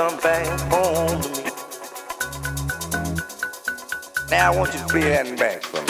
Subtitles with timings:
[0.00, 1.50] come back home to me.
[4.30, 5.89] Now I want you to play that back for me.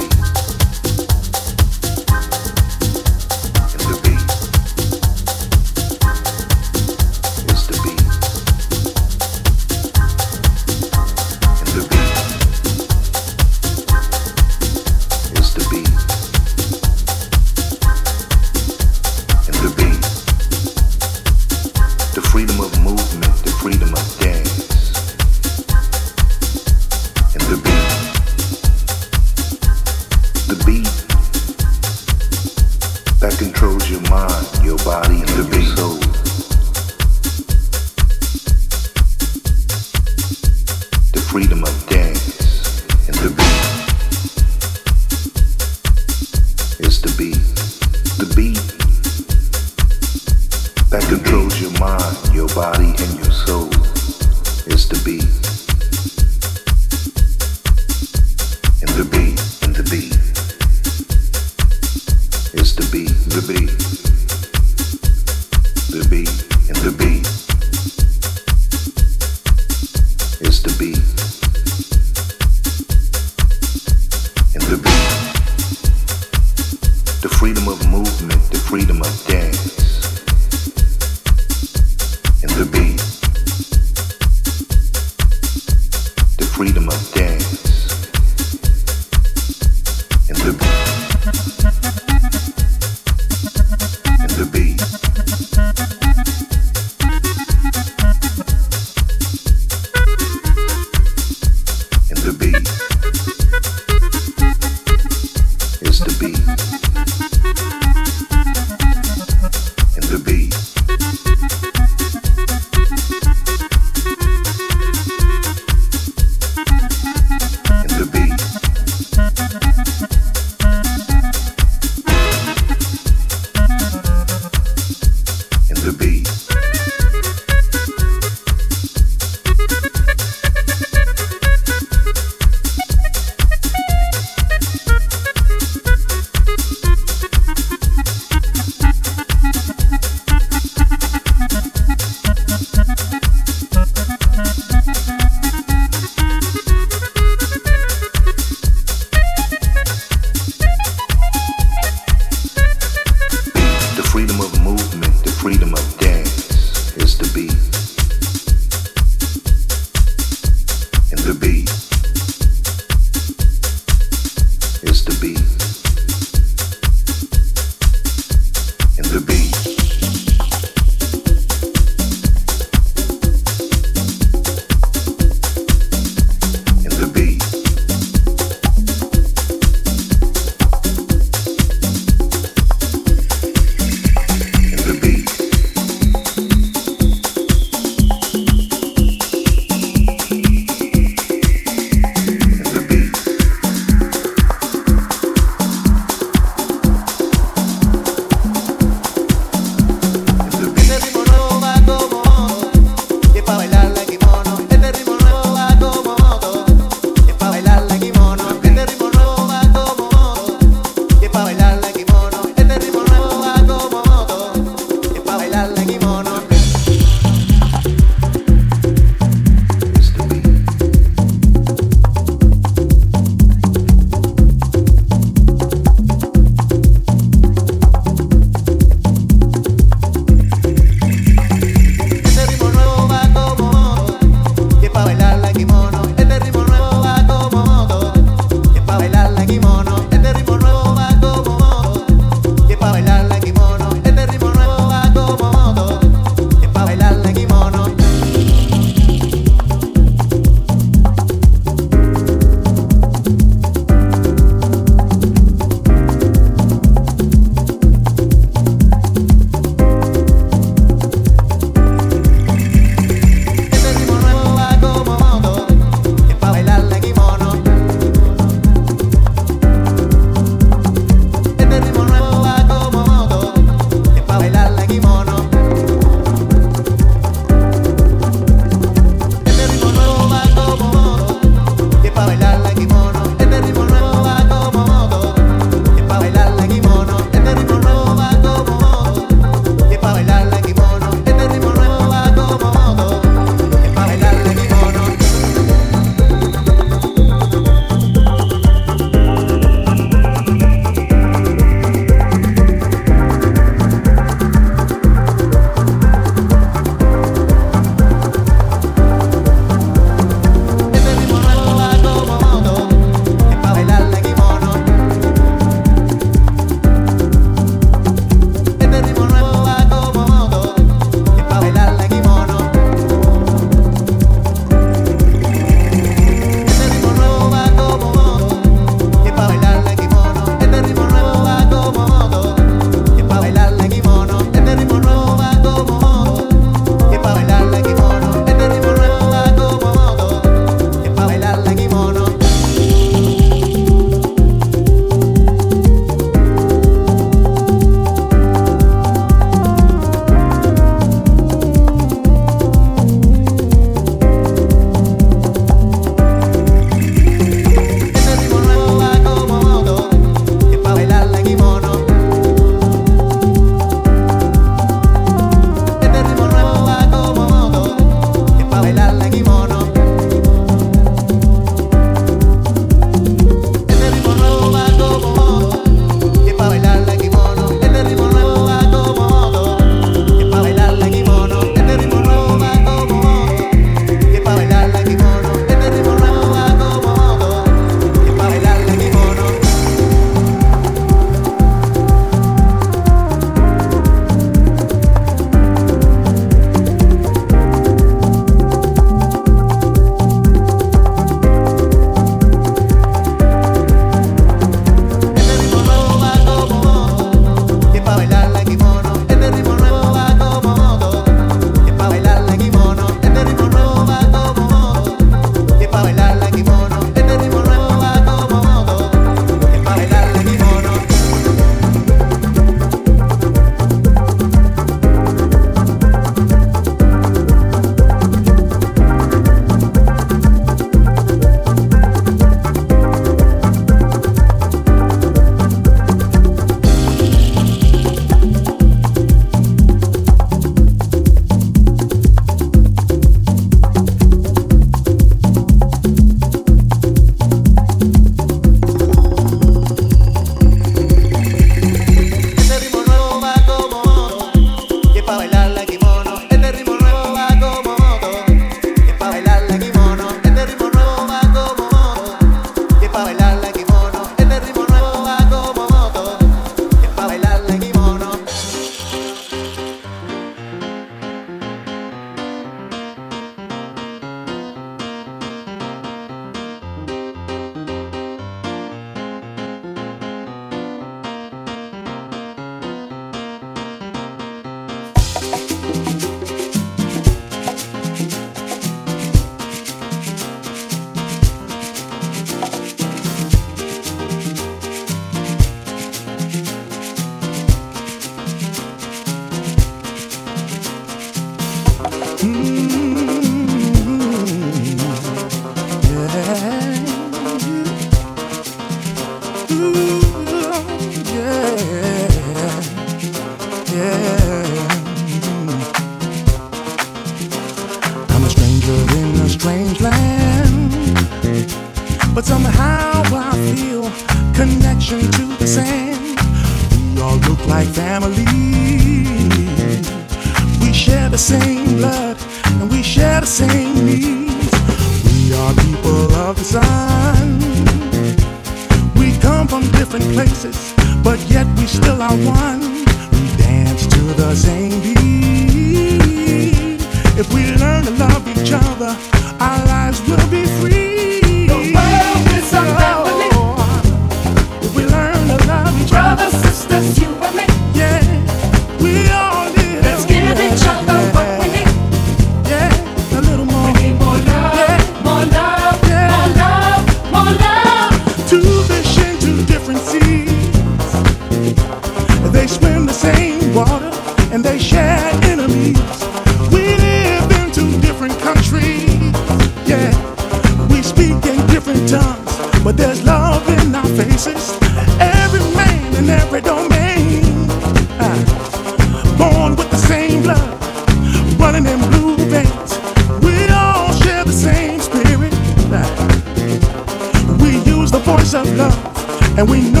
[599.61, 600.00] and we know